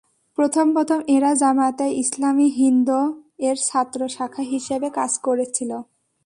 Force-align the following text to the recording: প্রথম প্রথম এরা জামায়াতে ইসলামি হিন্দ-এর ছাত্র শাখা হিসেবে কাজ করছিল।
প্রথম 0.37 0.65
প্রথম 0.73 0.99
এরা 1.07 1.31
জামায়াতে 1.33 1.85
ইসলামি 2.03 2.47
হিন্দ-এর 2.57 3.57
ছাত্র 3.67 3.99
শাখা 4.07 4.43
হিসেবে 4.51 4.87
কাজ 4.97 5.11
করছিল। 5.25 5.71